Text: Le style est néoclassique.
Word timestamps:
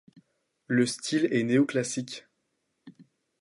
Le 0.65 0.87
style 0.87 1.27
est 1.31 1.43
néoclassique. 1.43 2.25